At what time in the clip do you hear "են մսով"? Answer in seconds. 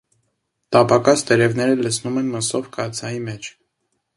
2.23-2.73